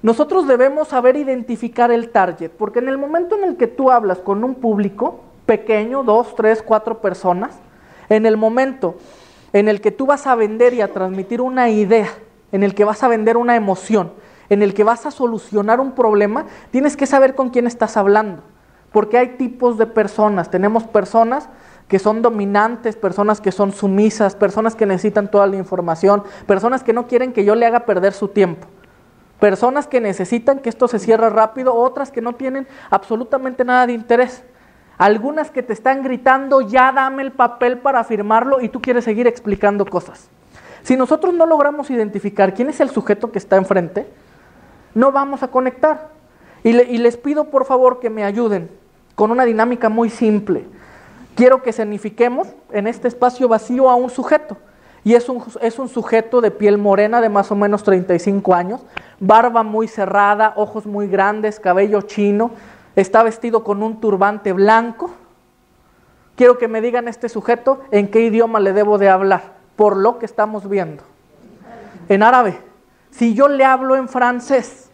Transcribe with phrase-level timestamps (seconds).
[0.00, 4.18] nosotros debemos saber identificar el target, porque en el momento en el que tú hablas
[4.18, 7.58] con un público pequeño, dos, tres, cuatro personas,
[8.08, 8.96] en el momento
[9.52, 12.10] en el que tú vas a vender y a transmitir una idea,
[12.52, 14.12] en el que vas a vender una emoción,
[14.48, 18.42] en el que vas a solucionar un problema, tienes que saber con quién estás hablando,
[18.92, 21.48] porque hay tipos de personas, tenemos personas
[21.88, 26.92] que son dominantes, personas que son sumisas, personas que necesitan toda la información, personas que
[26.92, 28.68] no quieren que yo le haga perder su tiempo.
[29.40, 33.92] Personas que necesitan que esto se cierre rápido, otras que no tienen absolutamente nada de
[33.92, 34.42] interés.
[34.98, 39.28] Algunas que te están gritando, ya dame el papel para firmarlo y tú quieres seguir
[39.28, 40.28] explicando cosas.
[40.82, 44.06] Si nosotros no logramos identificar quién es el sujeto que está enfrente,
[44.94, 46.08] no vamos a conectar.
[46.64, 48.68] Y, les pido por favor que me ayuden
[49.14, 50.64] con una dinámica muy simple.
[51.36, 54.56] Quiero que signifiquemos en este espacio vacío a un sujeto.
[55.04, 58.84] Y es un, es un sujeto de piel morena de más o menos 35 años,
[59.20, 62.52] barba muy cerrada, ojos muy grandes, cabello chino,
[62.96, 65.10] está vestido con un turbante blanco.
[66.36, 70.18] Quiero que me digan este sujeto en qué idioma le debo de hablar, por lo
[70.18, 71.02] que estamos viendo.
[72.08, 72.60] En árabe.
[73.10, 74.90] Si yo le hablo en francés,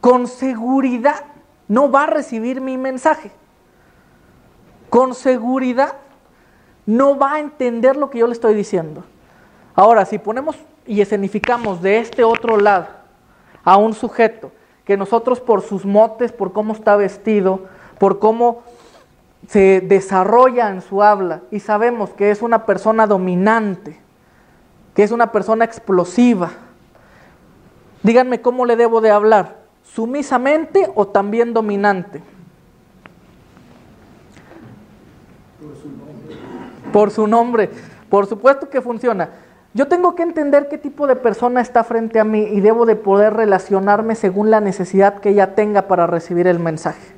[0.00, 1.24] con seguridad
[1.66, 3.30] no va a recibir mi mensaje.
[4.90, 5.94] Con seguridad
[6.86, 9.04] no va a entender lo que yo le estoy diciendo.
[9.74, 10.56] Ahora, si ponemos
[10.86, 12.97] y escenificamos de este otro lado
[13.64, 14.52] a un sujeto
[14.84, 17.66] que nosotros por sus motes, por cómo está vestido,
[17.98, 18.62] por cómo
[19.46, 24.00] se desarrolla en su habla y sabemos que es una persona dominante,
[24.94, 26.50] que es una persona explosiva.
[28.02, 32.22] Díganme cómo le debo de hablar, sumisamente o también dominante.
[36.92, 37.70] Por su nombre.
[38.08, 39.28] Por supuesto que funciona.
[39.78, 42.96] Yo tengo que entender qué tipo de persona está frente a mí y debo de
[42.96, 47.14] poder relacionarme según la necesidad que ella tenga para recibir el mensaje.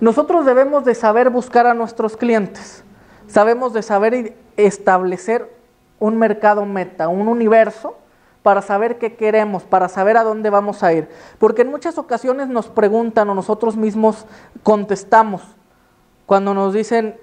[0.00, 2.84] Nosotros debemos de saber buscar a nuestros clientes.
[3.26, 5.54] Sabemos de saber establecer
[5.98, 7.98] un mercado meta, un universo
[8.42, 11.10] para saber qué queremos, para saber a dónde vamos a ir.
[11.38, 14.24] Porque en muchas ocasiones nos preguntan o nosotros mismos
[14.62, 15.42] contestamos
[16.24, 17.18] cuando nos dicen,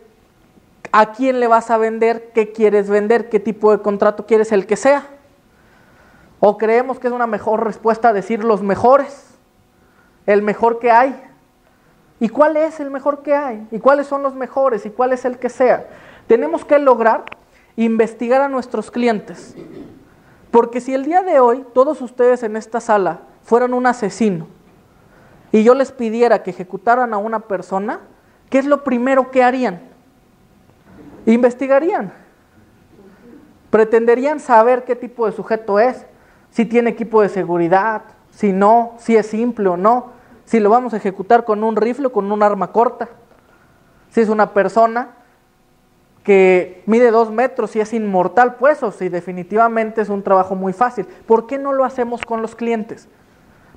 [0.92, 2.32] ¿A quién le vas a vender?
[2.34, 3.30] ¿Qué quieres vender?
[3.30, 4.52] ¿Qué tipo de contrato quieres?
[4.52, 5.06] El que sea.
[6.40, 9.28] ¿O creemos que es una mejor respuesta decir los mejores?
[10.26, 11.16] El mejor que hay.
[12.20, 13.68] ¿Y cuál es el mejor que hay?
[13.72, 14.86] ¿Y cuáles son los mejores?
[14.86, 15.88] ¿Y cuál es el que sea?
[16.28, 17.26] Tenemos que lograr
[17.76, 19.56] investigar a nuestros clientes.
[20.52, 24.48] Porque si el día de hoy todos ustedes en esta sala fueran un asesino
[25.52, 28.02] y yo les pidiera que ejecutaran a una persona,
[28.50, 29.91] ¿qué es lo primero que harían?
[31.26, 32.14] Investigarían.
[33.70, 36.06] Pretenderían saber qué tipo de sujeto es,
[36.50, 38.02] si tiene equipo de seguridad,
[38.32, 40.12] si no, si es simple o no,
[40.46, 43.10] si lo vamos a ejecutar con un rifle o con un arma corta,
[44.10, 45.12] si es una persona
[46.24, 50.74] que mide dos metros y es inmortal, pues, o si definitivamente es un trabajo muy
[50.74, 51.06] fácil.
[51.06, 53.08] ¿Por qué no lo hacemos con los clientes?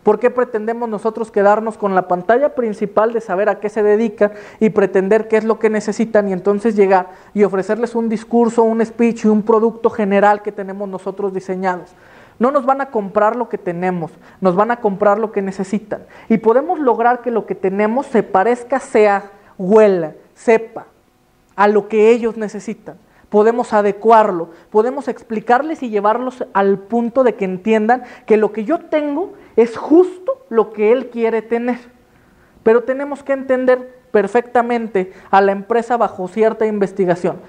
[0.05, 4.33] ¿Por qué pretendemos nosotros quedarnos con la pantalla principal de saber a qué se dedican
[4.61, 8.85] y pretender qué es lo que necesitan y entonces llegar y ofrecerles un discurso, un
[8.85, 11.91] speech y un producto general que tenemos nosotros diseñados?
[12.39, 14.11] No nos van a comprar lo que tenemos,
[14.43, 16.03] nos van a comprar lo que necesitan.
[16.29, 20.85] Y podemos lograr que lo que tenemos se parezca, sea, huela, sepa
[21.57, 22.97] a lo que ellos necesitan
[23.29, 28.79] podemos adecuarlo, podemos explicarles y llevarlos al punto de que entiendan que lo que yo
[28.81, 31.79] tengo es justo lo que él quiere tener.
[32.63, 37.41] Pero tenemos que entender perfectamente a la empresa bajo cierta investigación.